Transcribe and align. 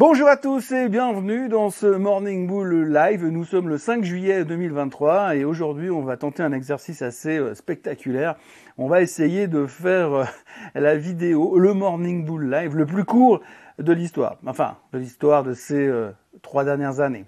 Bonjour 0.00 0.28
à 0.28 0.36
tous 0.36 0.70
et 0.70 0.88
bienvenue 0.88 1.48
dans 1.48 1.70
ce 1.70 1.86
Morning 1.88 2.46
Bull 2.46 2.92
Live. 2.92 3.26
Nous 3.26 3.44
sommes 3.44 3.68
le 3.68 3.78
5 3.78 4.04
juillet 4.04 4.44
2023 4.44 5.34
et 5.34 5.44
aujourd'hui 5.44 5.90
on 5.90 6.02
va 6.02 6.16
tenter 6.16 6.44
un 6.44 6.52
exercice 6.52 7.02
assez 7.02 7.36
euh, 7.36 7.56
spectaculaire. 7.56 8.36
On 8.76 8.86
va 8.86 9.02
essayer 9.02 9.48
de 9.48 9.66
faire 9.66 10.12
euh, 10.12 10.24
la 10.76 10.96
vidéo, 10.96 11.58
le 11.58 11.74
Morning 11.74 12.24
Bull 12.24 12.48
Live, 12.48 12.76
le 12.76 12.86
plus 12.86 13.04
court 13.04 13.40
de 13.80 13.92
l'histoire. 13.92 14.36
Enfin, 14.46 14.76
de 14.92 14.98
l'histoire 15.00 15.42
de 15.42 15.52
ces 15.52 15.88
euh, 15.88 16.12
trois 16.42 16.62
dernières 16.62 17.00
années. 17.00 17.24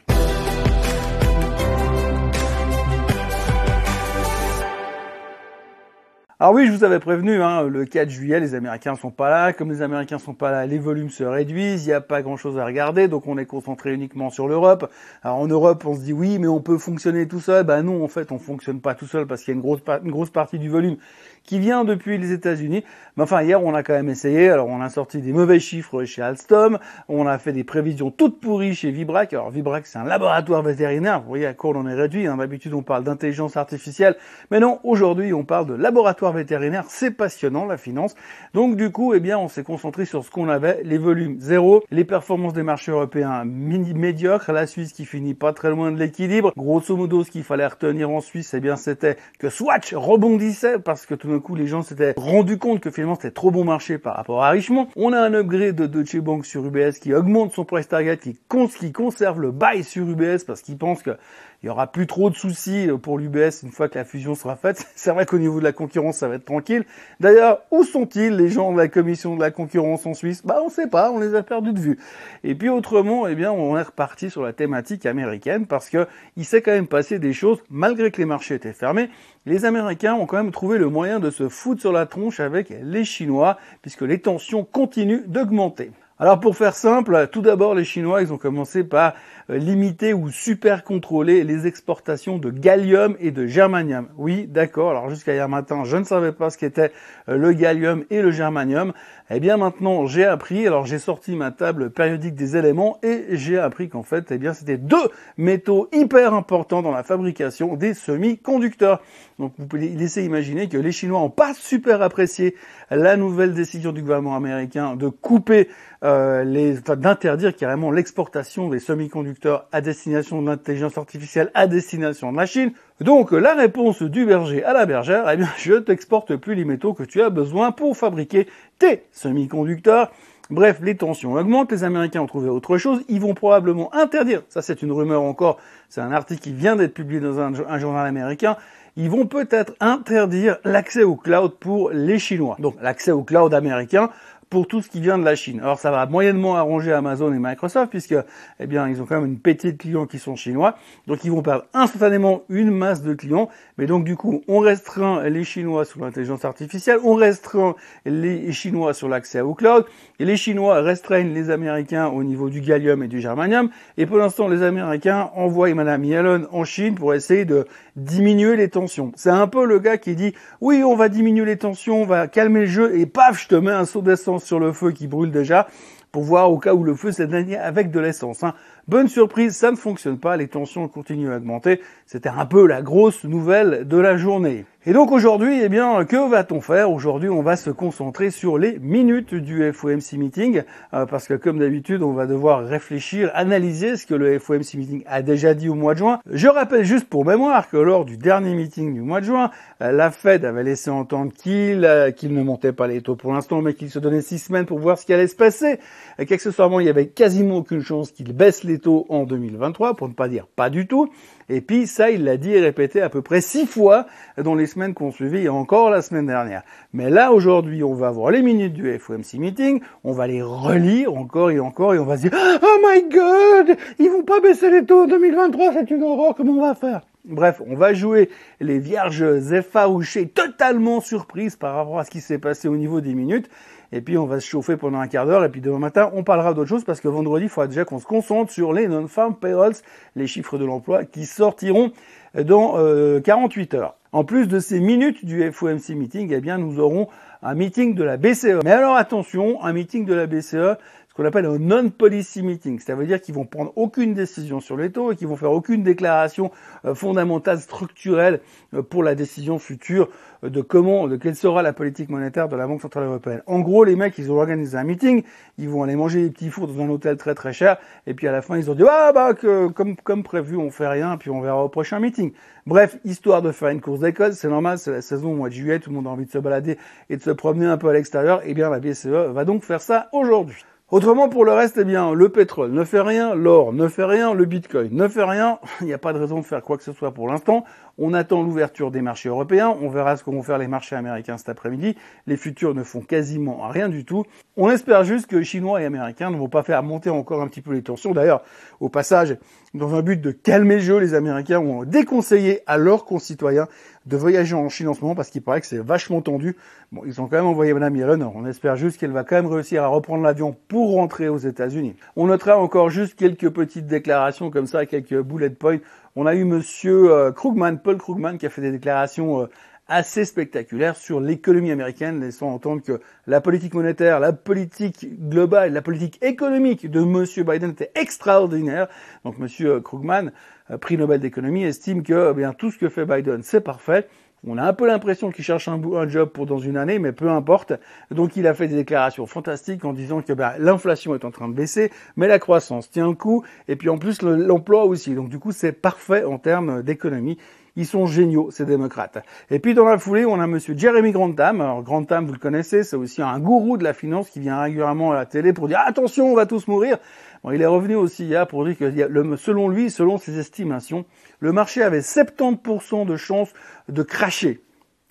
Alors 6.43 6.55
oui, 6.55 6.67
je 6.67 6.73
vous 6.73 6.85
avais 6.85 7.01
prévenu, 7.01 7.43
hein, 7.43 7.65
le 7.65 7.85
4 7.85 8.09
juillet, 8.09 8.41
les 8.41 8.55
Américains 8.55 8.97
sont 8.97 9.11
pas 9.11 9.29
là. 9.29 9.53
Comme 9.53 9.71
les 9.71 9.83
Américains 9.83 10.19
sont 10.19 10.33
pas 10.33 10.51
là, 10.51 10.65
les 10.65 10.79
volumes 10.79 11.11
se 11.11 11.23
réduisent. 11.23 11.85
Il 11.85 11.89
n'y 11.89 11.93
a 11.93 12.01
pas 12.01 12.23
grand-chose 12.23 12.59
à 12.59 12.65
regarder, 12.65 13.09
donc 13.09 13.27
on 13.27 13.37
est 13.37 13.45
concentré 13.45 13.93
uniquement 13.93 14.31
sur 14.31 14.49
l'Europe. 14.49 14.91
Alors 15.23 15.37
en 15.37 15.47
Europe, 15.47 15.85
on 15.85 15.95
se 15.95 16.01
dit 16.01 16.15
oui, 16.15 16.39
mais 16.39 16.47
on 16.47 16.63
peut 16.63 16.79
fonctionner 16.79 17.29
tout 17.29 17.41
seul. 17.41 17.65
Ben 17.65 17.83
non, 17.83 18.03
en 18.03 18.09
fait, 18.09 18.33
on 18.33 18.39
fonctionne 18.39 18.81
pas 18.81 18.95
tout 18.95 19.05
seul 19.05 19.27
parce 19.27 19.43
qu'il 19.43 19.53
y 19.53 19.55
a 19.55 19.61
une 19.61 20.11
grosse, 20.11 20.31
partie 20.31 20.59
du 20.59 20.71
volume 20.71 20.97
qui 21.45 21.59
vient 21.59 21.85
depuis 21.85 22.17
les 22.17 22.33
États-Unis. 22.33 22.85
Mais 23.19 23.23
enfin, 23.23 23.43
hier, 23.43 23.63
on 23.63 23.75
a 23.75 23.83
quand 23.83 23.93
même 23.93 24.09
essayé. 24.09 24.49
Alors, 24.49 24.69
on 24.69 24.81
a 24.81 24.89
sorti 24.89 25.21
des 25.21 25.33
mauvais 25.35 25.61
chiffres 25.61 26.05
chez 26.05 26.23
Alstom. 26.23 26.79
On 27.09 27.27
a 27.27 27.39
fait 27.39 27.53
des 27.53 27.65
prévisions 27.65 28.11
toutes 28.11 28.41
pourries 28.41 28.75
chez 28.75 28.91
Vibrac. 28.91 29.35
Alors, 29.35 29.51
Vibrac, 29.51 29.87
c'est 29.87 29.99
un 29.99 30.05
laboratoire 30.05 30.63
vétérinaire. 30.63 31.21
Vous 31.21 31.29
voyez 31.29 31.47
à 31.47 31.53
quoi 31.53 31.73
on 31.77 31.87
est 31.87 31.95
réduit. 31.95 32.27
Hein. 32.27 32.39
D'habitude, 32.39 32.73
on 32.73 32.83
parle 32.83 33.05
d'intelligence 33.05 33.59
artificielle. 33.59 34.17
Mais 34.51 34.59
non, 34.59 34.81
aujourd'hui, 34.85 35.35
on 35.35 35.45
parle 35.45 35.67
de 35.67 35.75
laboratoire 35.75 36.30
vétérinaire. 36.33 36.85
C'est 36.89 37.11
passionnant, 37.11 37.65
la 37.65 37.77
finance. 37.77 38.15
Donc, 38.55 38.77
du 38.77 38.91
coup, 38.91 39.15
eh 39.15 39.21
bien, 39.21 39.39
on 39.39 39.49
s'est 39.49 39.65
concentré 39.65 40.05
sur 40.05 40.25
ce 40.25 40.31
qu'on 40.31 40.49
avait. 40.49 40.81
Les 40.85 40.99
volumes 40.99 41.37
zéro. 41.39 41.83
Les 41.91 42.05
performances 42.05 42.53
des 42.53 42.63
marchés 42.63 42.93
européens 42.93 43.45
médiocres. 43.45 44.53
La 44.53 44.67
Suisse 44.67 44.93
qui 44.93 45.05
finit 45.05 45.35
pas 45.35 45.53
très 45.53 45.71
loin 45.71 45.93
de 45.93 45.99
l'équilibre. 45.99 46.53
Grosso 46.57 46.97
modo, 46.97 47.25
ce 47.25 47.31
qu'il 47.31 47.45
fallait 47.45 47.67
retenir 47.67 48.11
en 48.11 48.21
Suisse, 48.21 48.55
eh 48.55 48.61
bien, 48.61 48.77
c'était 48.77 49.17
que 49.39 49.49
Swatch 49.49 49.95
rebondissait 49.95 50.79
parce 50.79 51.07
que 51.07 51.15
tout 51.15 51.29
d'un 51.29 51.41
coup, 51.41 51.55
les 51.55 51.67
gens 51.67 51.83
s'étaient 51.83 52.15
rendu 52.17 52.59
compte 52.59 52.81
que 52.81 52.91
finalement 52.91 53.15
c'était 53.15 53.31
trop 53.31 53.51
bon 53.51 53.65
marché 53.65 53.99
par 53.99 54.17
rapport 54.17 54.43
à 54.43 54.51
Richemont. 54.51 54.89
On 54.97 55.13
a 55.13 55.21
un 55.21 55.35
upgrade 55.35 55.75
de 55.75 55.87
Deutsche 55.87 56.19
Bank 56.19 56.45
sur 56.45 56.65
UBS 56.65 56.99
qui 57.01 57.15
augmente 57.15 57.53
son 57.53 57.65
price 57.65 57.89
target, 57.89 58.19
qui, 58.19 58.39
qui 58.79 58.93
conserve 58.93 59.41
le 59.41 59.51
buy 59.51 59.85
sur 59.85 60.09
UBS 60.09 60.45
parce 60.47 60.63
qu'il 60.63 60.77
pense 60.79 61.03
que 61.03 61.17
il 61.63 61.67
y 61.67 61.69
aura 61.69 61.89
plus 61.89 62.07
trop 62.07 62.31
de 62.31 62.35
soucis 62.35 62.89
pour 63.03 63.19
l'UBS 63.19 63.63
une 63.63 63.71
fois 63.71 63.89
que 63.91 63.99
la 63.99 64.05
fusion 64.05 64.35
sera 64.35 64.57
faite. 64.57 64.87
C'est 64.97 65.11
vrai 65.11 65.27
qu'au 65.27 65.39
niveau 65.39 65.59
de 65.59 65.65
la 65.65 65.73
concurrence, 65.73 66.17
ça 66.17 66.29
va 66.29 66.37
être 66.37 66.47
tranquille. 66.47 66.85
D'ailleurs, 67.21 67.61
où 67.71 67.85
sont-ils 67.85 68.35
les 68.35 68.49
gens 68.49 68.73
de 68.73 68.79
la 68.79 68.89
commission 68.89 69.37
de 69.37 69.41
la 69.41 69.51
concurrence 69.51 70.07
en 70.07 70.15
Suisse? 70.15 70.41
Bah, 70.45 70.61
on 70.65 70.71
sait 70.71 70.87
pas, 70.87 71.11
on 71.11 71.19
les 71.19 71.35
a 71.35 71.43
perdus 71.43 71.75
de 71.75 71.81
vue. 71.81 71.99
Et 72.45 72.55
puis 72.55 72.71
autrement, 72.71 73.27
eh 73.27 73.35
bien, 73.35 73.53
on 73.53 73.77
est 73.77 73.83
reparti 73.83 74.31
sur 74.31 74.43
la 74.43 74.55
thématique 74.55 75.05
américaine 75.05 75.67
parce 75.67 75.91
que 75.91 76.07
il 76.37 76.47
s'est 76.47 76.63
quand 76.63 76.73
même 76.73 76.87
passé 76.87 77.19
des 77.19 77.35
choses 77.35 77.59
malgré 77.69 78.11
que 78.11 78.19
les 78.19 78.27
marchés 78.27 78.55
étaient 78.55 78.73
fermés. 78.73 79.11
Les 79.45 79.67
Américains 79.67 80.15
ont 80.15 80.25
quand 80.25 80.39
même 80.39 80.53
trouvé 80.53 80.79
le 80.79 80.89
moyen 80.89 81.21
de 81.21 81.31
se 81.31 81.51
foutre 81.51 81.83
sur 81.83 81.93
la 81.93 82.07
tronche 82.07 82.41
avec 82.41 82.73
les 82.83 83.05
Chinois 83.05 83.59
puisque 83.83 84.03
les 84.03 84.19
tensions 84.19 84.65
continuent 84.65 85.25
d'augmenter. 85.27 85.91
Alors 86.23 86.39
pour 86.39 86.55
faire 86.55 86.75
simple, 86.77 87.29
tout 87.33 87.41
d'abord 87.41 87.75
les 87.75 87.83
Chinois, 87.83 88.21
ils 88.21 88.31
ont 88.31 88.37
commencé 88.37 88.85
par 88.85 89.15
euh, 89.49 89.57
limiter 89.57 90.13
ou 90.13 90.29
super 90.29 90.85
contrôler 90.85 91.45
les 91.45 91.67
exportations 91.67 92.37
de 92.37 92.51
gallium 92.51 93.17
et 93.21 93.31
de 93.31 93.47
germanium. 93.47 94.07
Oui, 94.19 94.47
d'accord. 94.47 94.91
Alors 94.91 95.09
jusqu'à 95.09 95.33
hier 95.33 95.49
matin, 95.49 95.85
je 95.85 95.97
ne 95.97 96.05
savais 96.05 96.33
pas 96.33 96.51
ce 96.51 96.59
qu'était 96.59 96.93
euh, 97.31 97.39
le 97.39 97.55
gallium 97.55 98.05
et 98.11 98.21
le 98.21 98.33
germanium. 98.33 98.93
Eh 99.33 99.39
bien 99.39 99.57
maintenant, 99.57 100.07
j'ai 100.07 100.25
appris. 100.25 100.67
Alors 100.67 100.87
j'ai 100.87 100.99
sorti 100.99 101.37
ma 101.37 101.53
table 101.53 101.91
périodique 101.91 102.35
des 102.35 102.57
éléments 102.57 102.99
et 103.05 103.27
j'ai 103.37 103.59
appris 103.59 103.89
qu'en 103.89 104.03
fait, 104.03 104.33
eh 104.33 104.39
bien 104.39 104.53
c'était 104.55 104.77
deux 104.77 105.09
métaux 105.37 105.89
hyper 105.93 106.35
importants 106.35 106.83
dans 106.83 106.91
la 106.91 107.05
fabrication 107.05 107.77
des 107.77 107.95
semi-conducteurs. 107.95 109.01
Donc 109.39 109.53
vous 109.57 109.67
pouvez 109.67 109.91
laisser 109.91 110.25
imaginer 110.25 110.69
que 110.69 110.77
les 110.77 110.91
Chinois 110.91 111.21
n'ont 111.21 111.31
pas 111.31 111.55
super 111.55 112.03
apprécié 112.03 112.57
la 112.91 113.17
nouvelle 113.17 113.55
décision 113.55 113.93
du 113.93 114.03
gouvernement 114.03 114.35
américain 114.35 114.97
de 114.97 115.09
couper 115.09 115.69
euh, 116.03 116.43
les, 116.43 116.81
enfin, 116.81 116.97
d'interdire 116.97 117.55
carrément 117.55 117.93
l'exportation 117.93 118.69
des 118.69 118.81
semi-conducteurs 118.81 119.69
à 119.71 119.81
destination 119.81 120.43
de 120.43 120.49
l'intelligence 120.49 120.99
artificielle 120.99 121.53
à 121.55 121.69
destination 121.69 122.33
de 122.33 122.37
la 122.37 122.47
Chine. 122.47 122.73
Donc 123.01 123.33
la 123.33 123.55
réponse 123.55 124.03
du 124.03 124.27
berger 124.27 124.63
à 124.63 124.75
la 124.75 124.85
bergère, 124.85 125.25
eh 125.31 125.37
bien 125.37 125.49
je 125.57 125.75
t'exporte 125.75 126.37
plus 126.37 126.55
les 126.55 126.67
métaux 126.67 126.93
que 126.93 127.03
tu 127.03 127.23
as 127.23 127.31
besoin 127.31 127.73
pour 127.73 127.97
fabriquer 127.97 128.47
tes 128.79 129.05
semi-conducteurs. 129.11 130.11
Bref, 130.51 130.81
les 130.83 130.97
tensions 130.97 131.35
augmentent, 131.35 131.73
les 131.73 131.85
Américains 131.85 132.21
ont 132.21 132.27
trouvé 132.27 132.51
autre 132.51 132.77
chose, 132.77 133.03
ils 133.09 133.21
vont 133.21 133.35
probablement 133.35 133.95
interdire, 133.95 134.43
ça 134.49 134.63
c'est 134.63 134.83
une 134.83 134.91
rumeur 134.91 135.23
encore, 135.23 135.59
c'est 135.89 136.01
un 136.01 136.11
article 136.11 136.43
qui 136.43 136.53
vient 136.53 136.75
d'être 136.75 136.93
publié 136.93 137.21
dans 137.21 137.39
un 137.39 137.79
journal 137.79 138.05
américain, 138.07 138.57
ils 138.97 139.09
vont 139.09 139.27
peut-être 139.27 139.75
interdire 139.81 140.59
l'accès 140.65 141.05
au 141.05 141.15
cloud 141.15 141.53
pour 141.61 141.91
les 141.91 142.19
Chinois. 142.19 142.57
Donc 142.59 142.75
l'accès 142.83 143.13
au 143.13 143.23
cloud 143.23 143.55
américain, 143.55 144.11
pour 144.51 144.67
tout 144.67 144.83
ce 144.83 144.89
qui 144.89 145.01
vient 145.01 145.17
de 145.17 145.25
la 145.25 145.37
Chine. 145.37 145.61
Alors 145.61 145.79
ça 145.79 145.93
va 145.93 146.05
moyennement 146.07 146.57
arranger 146.57 146.93
Amazon 146.93 147.33
et 147.33 147.39
Microsoft 147.39 147.89
puisque 147.91 148.17
eh 148.59 148.67
bien 148.67 148.89
ils 148.89 149.01
ont 149.01 149.07
quand 149.07 149.21
même 149.21 149.31
une 149.31 149.39
petite 149.39 149.61
de 149.65 149.77
clients 149.77 150.07
qui 150.07 150.19
sont 150.19 150.35
chinois, 150.35 150.77
donc 151.07 151.25
ils 151.25 151.31
vont 151.31 151.43
perdre 151.43 151.67
instantanément 151.73 152.43
une 152.49 152.71
masse 152.71 153.03
de 153.03 153.15
clients. 153.15 153.49
Mais 153.79 153.87
donc 153.87 154.05
du 154.05 154.17
coup 154.17 154.43
on 154.49 154.59
restreint 154.59 155.23
les 155.29 155.45
Chinois 155.45 155.85
sur 155.85 156.01
l'intelligence 156.01 156.45
artificielle, 156.45 156.99
on 157.05 157.15
restreint 157.15 157.77
les 158.05 158.51
Chinois 158.53 158.93
sur 158.93 159.09
l'accès 159.09 159.41
au 159.41 159.55
cloud 159.55 159.85
et 160.19 160.25
les 160.25 160.37
Chinois 160.37 160.81
restreignent 160.81 161.33
les 161.33 161.51
Américains 161.51 162.09
au 162.09 162.25
niveau 162.25 162.51
du 162.51 162.61
gallium 162.61 163.05
et 163.05 163.09
du 163.09 163.21
germanium. 163.21 163.71
Et 163.97 164.07
pour 164.07 164.19
l'instant 164.19 164.49
les 164.49 164.65
Américains 164.65 165.31
envoient 165.37 165.73
Madame 165.75 166.03
Yellen 166.03 166.47
en 166.51 166.65
Chine 166.65 166.97
pour 166.97 167.15
essayer 167.15 167.45
de 167.45 167.67
diminuer 167.95 168.57
les 168.57 168.69
tensions. 168.69 169.13
C'est 169.15 169.31
un 169.31 169.47
peu 169.47 169.65
le 169.65 169.79
gars 169.79 169.97
qui 169.97 170.17
dit 170.17 170.35
oui 170.61 170.83
on 170.83 170.97
va 170.97 171.09
diminuer 171.09 171.45
les 171.45 171.59
tensions, 171.59 172.03
on 172.03 172.07
va 172.07 172.27
calmer 172.27 172.61
le 172.61 172.67
jeu 172.67 172.99
et 172.99 173.07
paf 173.07 173.41
je 173.41 173.47
te 173.47 173.55
mets 173.55 173.71
un 173.71 173.85
saut 173.85 174.03
d'essence 174.03 174.40
sur 174.41 174.61
le 174.61 174.73
feu 174.73 174.93
qui 174.93 175.07
brûle 175.07 175.31
déjà 175.31 175.69
pour 176.13 176.23
voir 176.25 176.51
au 176.51 176.59
cas 176.59 176.75
où 176.75 176.83
le 176.83 176.95
feu 176.95 177.13
s'éteignait 177.13 177.57
avec 177.57 177.91
de 177.91 178.01
l'essence. 178.01 178.43
Hein. 178.43 178.55
Bonne 178.91 179.07
surprise, 179.07 179.55
ça 179.55 179.71
ne 179.71 179.77
fonctionne 179.77 180.19
pas, 180.19 180.37
les 180.37 180.49
tensions 180.49 180.89
continuent 180.89 181.31
à 181.31 181.37
augmenter. 181.37 181.81
C'était 182.07 182.29
un 182.29 182.45
peu 182.45 182.67
la 182.67 182.83
grosse 182.83 183.23
nouvelle 183.23 183.87
de 183.87 183.97
la 183.97 184.17
journée. 184.17 184.65
Et 184.87 184.95
donc 184.95 185.13
aujourd'hui, 185.13 185.61
eh 185.63 185.69
bien, 185.69 186.07
que 186.07 186.31
va-t-on 186.31 186.63
faire? 186.63 186.91
Aujourd'hui, 186.91 187.29
on 187.29 187.43
va 187.43 187.57
se 187.57 187.69
concentrer 187.69 188.31
sur 188.31 188.57
les 188.57 188.79
minutes 188.79 189.35
du 189.35 189.71
FOMC 189.75 190.15
meeting, 190.15 190.63
euh, 190.95 191.05
parce 191.05 191.29
que 191.29 191.35
comme 191.35 191.59
d'habitude, 191.59 192.03
on 192.03 192.15
va 192.15 192.27
devoir 192.27 192.65
réfléchir, 192.65 193.31
analyser 193.35 193.99
ce 193.99 194.07
que 194.07 194.15
le 194.15 194.39
FOMC 194.39 194.75
meeting 194.77 195.03
a 195.07 195.21
déjà 195.21 195.53
dit 195.53 195.69
au 195.69 195.75
mois 195.75 195.93
de 195.93 195.99
juin. 195.99 196.21
Je 196.33 196.49
rappelle 196.49 196.85
juste 196.85 197.11
pour 197.11 197.27
mémoire 197.27 197.69
que 197.69 197.77
lors 197.77 198.07
du 198.07 198.17
dernier 198.17 198.55
meeting 198.55 198.95
du 198.95 199.03
mois 199.03 199.21
de 199.21 199.27
juin, 199.27 199.51
euh, 199.83 199.93
la 199.93 200.11
Fed 200.11 200.47
avait 200.47 200.65
laissé 200.65 200.89
entendre 200.89 201.31
qu'il 201.35 201.85
euh, 201.85 202.11
qu'il 202.11 202.33
ne 202.33 202.43
montait 202.43 202.73
pas 202.73 202.87
les 202.87 203.03
taux 203.03 203.17
pour 203.17 203.35
l'instant, 203.35 203.61
mais 203.61 203.75
qu'il 203.75 203.91
se 203.91 203.99
donnait 203.99 204.23
six 204.23 204.39
semaines 204.39 204.65
pour 204.65 204.79
voir 204.79 204.97
ce 204.97 205.05
qui 205.05 205.13
allait 205.13 205.27
se 205.27 205.37
passer. 205.37 205.79
Qu'accessoirement, 206.17 206.81
il 206.81 206.87
y 206.87 206.91
avait 206.91 207.09
quasiment 207.09 207.59
aucune 207.59 207.83
chance 207.83 208.13
qu'il 208.13 208.33
baisse 208.33 208.65
les 208.65 208.79
en 208.87 209.25
2023, 209.25 209.95
pour 209.95 210.09
ne 210.09 210.15
pas 210.15 210.29
dire 210.29 210.47
pas 210.47 210.71
du 210.71 210.87
tout. 210.87 211.09
Et 211.49 211.61
puis 211.61 211.87
ça, 211.87 212.11
il 212.11 212.25
l'a 212.25 212.37
dit 212.37 212.53
et 212.53 212.61
répété 212.61 213.01
à 213.01 213.09
peu 213.09 213.23
près 213.23 213.41
six 213.41 213.67
fois 213.67 214.07
dans 214.39 214.55
les 214.55 214.67
semaines 214.67 214.95
qu'on 214.95 215.11
suivit 215.11 215.45
et 215.45 215.49
encore 215.49 215.91
la 215.91 216.03
semaine 216.03 216.27
dernière. 216.27 216.63
Mais 216.93 217.11
là, 217.11 217.33
aujourd'hui, 217.33 217.83
on 217.83 217.95
va 217.95 218.11
voir 218.11 218.31
les 218.31 218.43
minutes 218.43 218.73
du 218.73 218.99
FOMC 218.99 219.35
meeting, 219.35 219.81
on 220.05 220.13
va 220.13 220.27
les 220.27 220.43
relire 220.43 221.15
encore 221.15 221.51
et 221.51 221.61
encore 221.61 221.95
et 221.95 221.99
on 221.99 222.05
va 222.05 222.17
se 222.17 222.23
dire 222.23 222.33
«Oh 222.63 222.79
my 222.87 223.03
God 223.09 223.77
Ils 223.99 224.11
vont 224.11 224.23
pas 224.23 224.41
baisser 224.41 224.71
les 224.71 224.85
taux 224.85 225.05
en 225.05 225.07
2023, 225.07 225.73
c'est 225.73 225.91
une 225.91 226.03
horreur, 226.03 226.35
comment 226.35 226.53
on 226.53 226.67
va 226.67 226.75
faire?» 226.75 227.03
Bref, 227.27 227.61
on 227.67 227.77
va 227.77 227.93
jouer 227.93 228.31
les 228.61 228.79
vierges 228.79 229.23
effarouchées, 229.53 230.29
totalement 230.29 231.01
surprises 231.01 231.55
par 231.55 231.75
rapport 231.75 231.99
à 231.99 232.05
ce 232.05 232.11
qui 232.11 232.21
s'est 232.21 232.39
passé 232.39 232.67
au 232.67 232.77
niveau 232.77 233.03
des 233.03 233.15
minutes. 233.15 233.51
Et 233.93 234.01
puis 234.01 234.17
on 234.19 234.27
va 234.27 234.41
se 234.41 234.47
chauffer 234.47 234.77
pendant 234.77 235.01
un 235.01 235.09
quart 235.09 235.27
d'heure. 235.27 235.45
Et 235.45 235.49
puis 235.49 235.61
demain 235.61 235.79
matin, 235.79 236.11
on 236.15 236.23
parlera 236.23 236.55
d'autre 236.55 236.69
chose 236.69 236.85
parce 236.85 237.01
que 237.01 237.09
vendredi, 237.09 237.47
il 237.47 237.49
faudra 237.49 237.67
déjà 237.67 237.85
qu'on 237.85 237.99
se 237.99 238.07
concentre 238.07 238.53
sur 238.53 238.73
les 238.73 238.89
non-farm 238.89 239.35
payrolls, 239.35 239.75
les 240.17 240.27
chiffres 240.27 240.59
de 240.59 240.65
l'emploi 240.65 241.05
qui 241.05 241.27
sortiront 241.27 241.93
dans 242.35 242.75
48 243.23 243.75
euh, 243.75 243.79
heures. 243.79 243.97
En 244.13 244.25
plus 244.25 244.49
de 244.49 244.59
ces 244.59 244.81
minutes 244.81 245.25
du 245.25 245.53
FOMC 245.53 245.91
meeting, 245.91 246.33
eh 246.33 246.41
bien, 246.41 246.59
nous 246.59 246.81
aurons 246.81 247.09
un 247.43 247.55
meeting 247.55 247.95
de 247.95 248.03
la 248.03 248.17
BCE. 248.17 248.61
Mais 248.65 248.73
alors 248.73 248.97
attention, 248.97 249.63
un 249.63 249.73
meeting 249.73 250.05
de 250.05 250.15
la 250.15 250.27
BCE, 250.27 250.77
ce 251.11 251.15
qu'on 251.15 251.25
appelle 251.25 251.47
un 251.47 251.59
non-policy 251.59 252.41
meeting. 252.45 252.79
Ça 252.79 252.95
veut 252.95 253.05
dire 253.05 253.21
qu'ils 253.21 253.35
vont 253.35 253.45
prendre 253.45 253.73
aucune 253.75 254.15
décision 254.15 254.61
sur 254.61 254.77
les 254.77 254.93
taux 254.93 255.11
et 255.11 255.17
qu'ils 255.17 255.27
vont 255.27 255.35
faire 255.35 255.51
aucune 255.51 255.83
déclaration 255.83 256.53
euh, 256.85 256.95
fondamentale, 256.95 257.59
structurelle 257.59 258.41
euh, 258.75 258.83
pour 258.83 259.03
la 259.03 259.17
décision 259.17 259.59
future 259.59 260.09
euh, 260.45 260.51
de 260.51 260.61
comment, 260.61 261.09
de 261.09 261.17
quelle 261.17 261.35
sera 261.35 261.63
la 261.63 261.73
politique 261.73 262.11
monétaire 262.11 262.49
de 262.49 262.55
la 262.55 262.69
Banque 262.69 262.81
Centrale 262.81 263.07
Européenne. 263.07 263.43
En 263.49 263.59
gros, 263.59 263.83
les 263.83 263.97
mecs, 263.97 264.19
ils 264.19 264.31
ont 264.31 264.37
organisé 264.37 264.79
un 264.79 264.85
meeting, 264.85 265.25
ils 265.59 265.69
vont 265.69 265.83
aller 265.83 265.97
manger 265.97 266.23
des 266.23 266.31
petits 266.31 266.49
fours 266.49 266.69
dans 266.69 266.81
un 266.81 266.89
hôtel 266.89 267.17
très 267.17 267.35
très 267.35 267.53
cher, 267.53 267.79
et 268.07 268.15
puis 268.15 268.29
à 268.29 268.33
la 268.33 268.41
fin, 268.41 268.57
ils 268.57 268.71
ont 268.71 268.77
dit, 268.77 268.85
ah 268.89 269.11
bah, 269.13 269.35
que, 269.35 269.67
comme, 269.67 269.97
comme 269.97 270.23
prévu, 270.23 270.57
on 270.57 270.71
fait 270.71 270.87
rien, 270.87 271.17
puis 271.17 271.31
on 271.31 271.41
verra 271.41 271.65
au 271.65 271.69
prochain 271.69 271.99
meeting. 271.99 272.31
Bref, 272.67 272.99
histoire 273.05 273.43
de 273.43 273.51
faire 273.51 273.71
une 273.71 273.81
course 273.81 273.99
d'école, 273.99 274.35
c'est 274.35 274.49
normal, 274.49 274.79
c'est 274.79 274.93
la 274.93 275.03
saison 275.03 275.33
au 275.33 275.35
mois 275.35 275.49
de 275.49 275.55
juillet, 275.55 275.81
tout 275.81 275.91
le 275.91 275.97
monde 275.97 276.07
a 276.07 276.11
envie 276.11 276.27
de 276.27 276.31
se 276.31 276.39
balader 276.39 276.79
et 277.09 277.17
de 277.17 277.23
se 277.23 277.31
promener 277.31 277.67
un 277.67 277.79
peu 277.79 277.89
à 277.89 277.95
l'extérieur, 277.95 278.43
et 278.43 278.51
eh 278.51 278.55
bien 278.55 278.71
la 278.71 278.79
BCE 278.79 279.07
va 279.09 279.45
donc 279.45 279.65
faire 279.65 279.81
ça 279.81 280.09
aujourd'hui. 280.13 280.65
Autrement, 280.91 281.29
pour 281.29 281.45
le 281.45 281.53
reste, 281.53 281.79
eh 281.81 281.85
bien, 281.85 282.13
le 282.15 282.31
pétrole 282.31 282.73
ne 282.73 282.83
fait 282.83 283.01
rien, 283.01 283.37
l'or 283.37 283.73
ne 283.73 283.87
fait 283.87 284.05
rien, 284.05 284.35
le 284.35 284.45
bitcoin 284.45 284.89
ne 284.91 285.07
fait 285.07 285.23
rien. 285.23 285.61
Il 285.83 285.87
n'y 285.87 285.93
a 285.93 285.99
pas 285.99 286.13
de 286.13 286.19
raison 286.19 286.41
de 286.41 286.45
faire 286.45 286.63
quoi 286.63 286.77
que 286.77 286.83
ce 286.83 286.93
soit 286.93 287.13
pour 287.13 287.29
l'instant. 287.29 287.65
On 287.99 288.15
attend 288.15 288.43
l'ouverture 288.43 288.91
des 288.91 289.03
marchés 289.03 289.29
européens. 289.29 289.77
On 289.81 289.89
verra 289.89 290.17
ce 290.17 290.25
que 290.25 290.31
vont 290.31 290.43
faire 290.43 290.59
les 290.59 290.69
marchés 290.69 290.97
américains 290.97 291.39
cet 291.39 291.49
après-midi. 291.49 291.97
Les 292.27 292.37
futurs 292.37 292.75
ne 292.75 292.83
font 292.83 293.01
quasiment 293.01 293.69
rien 293.69 293.89
du 293.89 294.05
tout. 294.05 294.25
On 294.57 294.71
espère 294.71 295.05
juste 295.05 295.27
que 295.27 295.43
Chinois 295.43 295.83
et 295.83 295.85
Américains 295.85 296.31
ne 296.31 296.37
vont 296.37 296.49
pas 296.49 296.63
faire 296.63 296.83
monter 296.83 297.11
encore 297.11 297.43
un 297.43 297.49
petit 297.49 297.63
peu 297.63 297.73
les 297.73 297.83
tensions. 297.83 298.13
D'ailleurs, 298.13 298.43
au 298.81 298.89
passage, 298.89 299.37
dans 299.75 299.95
un 299.95 300.03
but 300.03 300.21
de 300.21 300.33
calmer 300.33 300.77
le 300.77 300.81
jeu, 300.81 300.99
les 300.99 301.15
Américains 301.15 301.61
ont 301.61 301.85
déconseillé 301.85 302.61
à 302.67 302.77
leurs 302.77 303.05
concitoyens 303.05 303.69
de 304.07 304.17
voyager 304.17 304.55
en 304.55 304.69
Chine 304.69 304.89
en 304.89 304.95
ce 304.95 305.03
moment 305.03 305.15
parce 305.15 305.31
qu'il 305.31 305.43
paraît 305.43 305.61
que 305.61 305.67
c'est 305.67 305.79
vachement 305.79 306.23
tendu. 306.23 306.57
Bon, 306.91 307.03
ils 307.07 307.21
ont 307.21 307.27
quand 307.27 307.37
même 307.37 307.47
envoyé 307.47 307.73
Madame 307.73 307.95
Irene. 307.97 308.29
On 308.35 308.47
espère 308.47 308.77
juste 308.77 308.99
qu'elle 308.99 309.13
va 309.13 309.25
quand 309.25 309.37
même 309.37 309.47
réussir 309.47 309.85
à 309.85 309.87
reprendre 309.87 310.25
l'avion 310.25 310.57
pour 310.69 310.95
rentrer 310.95 311.29
aux 311.29 311.39
États-Unis. 311.39 311.95
On 312.17 312.27
notera 312.27 312.59
encore 312.59 312.91
juste 312.91 313.15
quelques 313.15 313.51
petites 313.51 313.87
déclarations 313.87 314.51
comme 314.51 314.67
ça, 314.67 314.87
quelques 314.87 315.21
bullet 315.21 315.51
points. 315.51 315.79
On 316.17 316.27
a 316.27 316.35
eu 316.35 316.45
Monsieur 316.45 317.13
euh, 317.13 317.31
Krugman, 317.31 317.79
Paul 317.79 317.97
Krugman, 317.97 318.37
qui 318.37 318.45
a 318.45 318.51
fait 318.51 318.63
des 318.63 318.73
déclarations 318.73 319.43
euh, 319.43 319.47
assez 319.87 320.25
spectaculaires 320.25 320.97
sur 320.97 321.21
l'économie 321.21 321.71
américaine, 321.71 322.21
laissant 322.21 322.49
entendre 322.49 322.83
que 322.83 323.01
la 323.29 323.41
politique 323.41 323.75
monétaire, 323.75 324.19
la 324.19 324.33
politique 324.33 325.07
globale, 325.29 325.73
la 325.73 325.83
politique 325.83 326.19
économique 326.21 326.91
de 326.91 327.01
Monsieur 327.01 327.45
Biden 327.45 327.71
était 327.71 327.93
extraordinaire. 327.95 328.89
Donc 329.25 329.39
Monsieur 329.39 329.81
Krugman, 329.81 330.33
euh, 330.73 330.79
prix 330.79 330.97
Nobel 330.97 331.21
d'économie, 331.21 331.63
estime 331.63 332.03
que 332.03 332.33
eh 332.33 332.35
bien 332.35 332.55
tout 332.55 332.73
ce 332.73 332.79
que 332.79 332.89
fait 332.89 333.07
Biden, 333.07 333.45
c'est 333.45 333.61
parfait. 333.61 334.09
On 334.47 334.57
a 334.57 334.63
un 334.63 334.73
peu 334.73 334.87
l'impression 334.87 335.31
qu'il 335.31 335.45
cherche 335.45 335.69
un, 335.69 336.09
job 336.09 336.31
pour 336.31 336.47
dans 336.47 336.59
une 336.59 336.79
année, 336.79 336.99
mais 336.99 337.13
peu 337.13 337.29
importe. 337.29 337.75
Donc 338.11 338.37
il 338.37 338.47
a 338.47 338.55
fait 338.55 338.69
des 338.69 338.77
déclarations 338.77 339.27
fantastiques 339.27 339.85
en 339.85 339.93
disant 339.93 340.23
que 340.23 340.33
ben, 340.33 340.55
l'inflation 340.59 341.15
est 341.15 341.27
en 341.27 341.31
train 341.31 341.49
de 341.49 341.53
baisser, 341.53 341.91
mais 342.17 342.27
la 342.27 342.39
croissance 342.39 342.91
tient 342.91 343.09
le 343.09 343.15
coup, 343.15 343.45
et 343.69 343.77
puis 343.77 343.91
en 343.91 343.99
plus 343.99 344.23
l'emploi 344.23 344.85
aussi. 344.85 345.15
Donc 345.15 345.29
du 345.29 345.39
coup 345.39 345.53
c'est 345.53 345.73
parfait 345.73 346.25
en 346.25 346.39
termes 346.39 346.83
d'économie. 346.83 347.37
Ils 347.81 347.87
sont 347.87 348.05
géniaux, 348.05 348.51
ces 348.51 348.67
démocrates. 348.67 349.25
Et 349.51 349.59
puis 349.59 349.73
dans 349.73 349.87
la 349.87 349.97
foulée, 349.97 350.27
on 350.27 350.39
a 350.39 350.47
monsieur 350.47 350.77
Jeremy 350.77 351.13
Grantham. 351.13 351.63
Alors 351.63 351.83
Grantham, 351.83 352.27
vous 352.27 352.35
le 352.35 352.39
connaissez, 352.39 352.83
c'est 352.83 352.95
aussi 352.95 353.23
un 353.23 353.39
gourou 353.39 353.79
de 353.79 353.85
la 353.85 353.95
finance 353.95 354.29
qui 354.29 354.39
vient 354.39 354.61
régulièrement 354.61 355.13
à 355.13 355.15
la 355.15 355.25
télé 355.25 355.55
pour 355.55 355.67
dire 355.67 355.81
attention, 355.87 356.31
on 356.31 356.35
va 356.35 356.45
tous 356.45 356.69
mourir. 356.69 356.99
Bon, 357.43 357.53
il 357.53 357.63
est 357.63 357.67
revenu 357.67 357.95
aussi 357.95 358.27
hier 358.27 358.47
pour 358.47 358.67
dire 358.67 358.77
que 358.77 359.37
selon 359.37 359.71
lui, 359.71 359.91
selon 359.91 360.19
ses 360.19 360.39
estimations, 360.39 361.07
le 361.39 361.53
marché 361.53 361.83
avait 361.83 362.01
70% 362.01 363.07
de 363.07 363.17
chances 363.17 363.55
de 363.89 364.03
cracher. 364.03 364.61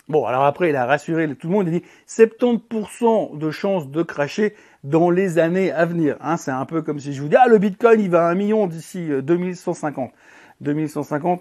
Bon, 0.08 0.24
alors 0.26 0.44
après, 0.44 0.70
il 0.70 0.76
a 0.76 0.86
rassuré 0.86 1.26
tout 1.34 1.48
le 1.48 1.52
monde, 1.52 1.66
il 1.66 1.80
dit 1.80 1.84
70% 2.06 3.36
de 3.36 3.50
chances 3.50 3.88
de 3.88 4.04
cracher 4.04 4.54
dans 4.84 5.10
les 5.10 5.38
années 5.38 5.72
à 5.72 5.86
venir. 5.86 6.16
Hein, 6.20 6.36
c'est 6.36 6.52
un 6.52 6.66
peu 6.66 6.82
comme 6.82 7.00
si 7.00 7.14
je 7.14 7.20
vous 7.20 7.28
dis, 7.28 7.36
ah, 7.36 7.48
le 7.48 7.58
Bitcoin, 7.58 8.00
il 8.00 8.10
va 8.10 8.28
à 8.28 8.30
un 8.30 8.36
million 8.36 8.68
d'ici 8.68 9.08
2150. 9.08 10.12
2150, 10.60 11.40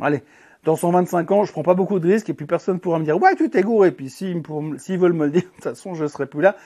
allez, 0.00 0.22
dans 0.64 0.76
125 0.76 1.30
ans, 1.30 1.44
je 1.44 1.52
prends 1.52 1.62
pas 1.62 1.74
beaucoup 1.74 1.98
de 1.98 2.08
risques 2.08 2.28
et 2.28 2.34
puis 2.34 2.46
personne 2.46 2.80
pourra 2.80 2.98
me 2.98 3.04
dire, 3.04 3.20
ouais, 3.20 3.34
tu 3.36 3.48
t'es 3.50 3.62
gouré. 3.62 3.88
Et 3.88 3.92
puis 3.92 4.10
s'ils 4.10 4.42
veulent 4.98 5.12
me 5.12 5.26
le 5.26 5.32
dire, 5.32 5.42
de 5.44 5.48
toute 5.48 5.64
façon, 5.64 5.94
je 5.94 6.06
serai 6.06 6.26
plus 6.26 6.42
là 6.42 6.56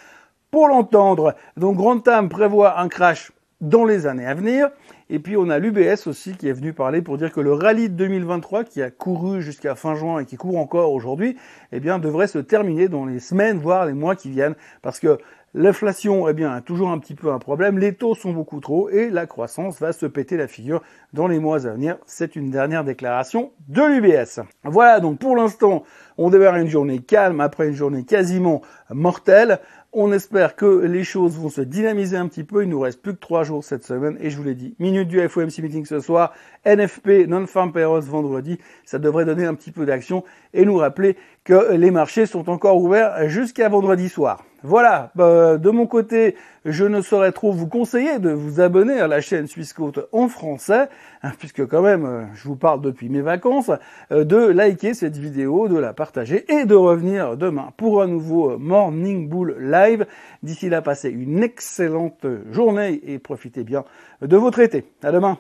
pour 0.51 0.69
l'entendre. 0.69 1.35
Donc, 1.57 1.77
Grand 1.77 1.99
Tam 1.99 2.29
prévoit 2.29 2.79
un 2.81 2.89
crash 2.89 3.33
dans 3.61 3.85
les 3.85 4.07
années 4.07 4.27
à 4.27 4.35
venir. 4.35 4.71
Et 5.11 5.19
puis 5.19 5.37
on 5.37 5.51
a 5.51 5.59
l'UBS 5.59 6.07
aussi 6.07 6.37
qui 6.37 6.49
est 6.49 6.53
venu 6.53 6.73
parler 6.73 7.03
pour 7.03 7.19
dire 7.19 7.33
que 7.33 7.41
le 7.41 7.53
rallye 7.53 7.91
de 7.91 7.95
2023 7.95 8.65
qui 8.65 8.83
a 8.83 8.91
couru 8.91 9.43
jusqu'à 9.43 9.75
fin 9.75 9.95
juin 9.95 10.21
et 10.21 10.25
qui 10.25 10.37
court 10.37 10.59
encore 10.59 10.93
aujourd'hui, 10.93 11.37
eh 11.73 11.81
bien 11.81 11.99
devrait 11.99 12.27
se 12.27 12.39
terminer 12.39 12.89
dans 12.89 13.05
les 13.05 13.21
semaines 13.21 13.59
voire 13.59 13.85
les 13.85 13.93
mois 13.93 14.17
qui 14.17 14.31
viennent 14.31 14.55
parce 14.81 15.01
que 15.01 15.19
L'inflation, 15.57 16.29
eh 16.29 16.33
bien, 16.33 16.61
toujours 16.63 16.91
un 16.91 16.99
petit 16.99 17.15
peu 17.15 17.31
un 17.31 17.39
problème. 17.39 17.79
Les 17.79 17.95
taux 17.95 18.17
sont 18.17 18.33
beaucoup 18.33 18.59
trop 18.59 18.89
et 18.89 19.09
la 19.09 19.27
croissance 19.27 19.79
va 19.79 19.93
se 19.93 20.05
péter 20.05 20.37
la 20.37 20.49
figure 20.49 20.83
dans 21.13 21.29
les 21.29 21.39
mois 21.39 21.65
à 21.69 21.71
venir. 21.71 21.97
C'est 22.07 22.35
une 22.35 22.51
dernière 22.51 22.83
déclaration 22.83 23.53
de 23.69 23.83
l'UBS. 23.83 24.41
Voilà, 24.65 24.99
donc 24.99 25.21
pour 25.21 25.37
l'instant, 25.37 25.85
on 26.19 26.29
démarre 26.29 26.57
une 26.57 26.69
journée 26.69 26.99
calme 26.99 27.41
après 27.41 27.69
une 27.69 27.75
journée 27.75 28.05
quasiment 28.05 28.63
mortelle. 28.95 29.61
On 29.93 30.13
espère 30.13 30.57
que 30.57 30.67
les 30.87 31.05
choses 31.05 31.39
vont 31.39 31.51
se 31.51 31.61
dynamiser 31.61 32.17
un 32.17 32.27
petit 32.27 32.43
peu. 32.43 32.63
Il 32.63 32.69
nous 32.69 32.81
reste 32.81 33.01
plus 33.01 33.15
que 33.15 33.21
trois 33.21 33.45
jours 33.45 33.63
cette 33.63 33.85
semaine. 33.85 34.17
Et 34.21 34.31
je 34.31 34.37
vous 34.37 34.43
l'ai 34.43 34.55
dit, 34.55 34.75
minute 34.79 35.09
du 35.09 35.21
FOMC 35.29 35.59
meeting 35.59 35.85
ce 35.85 36.01
soir, 36.01 36.33
NFP, 36.67 37.29
non-farm 37.29 37.73
payrolls 37.73 38.03
vendredi. 38.03 38.59
Ça 38.85 38.99
devrait 38.99 39.25
donner 39.25 39.45
un 39.45 39.55
petit 39.55 39.71
peu 39.71 39.87
d'action 39.87 40.25
et 40.53 40.65
nous 40.65 40.77
rappeler 40.77 41.17
que 41.45 41.75
les 41.75 41.91
marchés 41.91 42.27
sont 42.27 42.51
encore 42.51 42.79
ouverts 42.79 43.29
jusqu'à 43.29 43.69
vendredi 43.69 44.09
soir. 44.09 44.45
Voilà, 44.65 45.13
bah, 45.15 45.59
de 45.59 45.71
mon 45.71 45.87
côté, 45.87 46.37
je 46.65 46.85
ne 46.85 47.01
saurais 47.01 47.33
trop 47.33 47.53
vous 47.53 47.67
conseiller 47.67 48.19
de 48.19 48.31
vous 48.31 48.61
abonner 48.61 48.99
à 49.01 49.07
la 49.07 49.21
chaîne 49.21 49.47
Suisse 49.47 49.75
en 50.13 50.29
français, 50.29 50.89
hein, 51.23 51.33
puisque 51.39 51.67
quand 51.67 51.83
même, 51.83 52.05
euh, 52.05 52.25
je 52.35 52.49
vous 52.49 52.57
parle 52.57 52.81
depuis 52.81 53.09
mes 53.09 53.21
vacances, 53.21 53.71
euh, 54.13 54.25
de 54.25 54.37
liker 54.37 54.95
cette 54.95 55.17
vidéo, 55.17 55.69
de 55.69 55.79
la 55.79 55.93
partager 55.93 56.45
et 56.53 56.65
de 56.65 56.75
revenir 56.75 57.37
demain 57.37 57.71
pour 57.77 58.03
un 58.03 58.07
nouveau 58.07 58.59
Morning 58.59 59.29
Bull 59.29 59.57
Live. 59.61 60.07
D'ici 60.43 60.69
là, 60.69 60.83
passez 60.83 61.11
une 61.11 61.43
excellente 61.43 62.27
journée 62.51 63.01
et 63.05 63.19
profitez 63.19 63.65
bien 63.65 63.85
de 64.23 64.37
votre 64.37 64.61
été. 64.61 64.85
À 65.03 65.13
demain. 65.13 65.39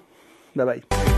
Bye 0.57 0.67
bye. 0.67 1.14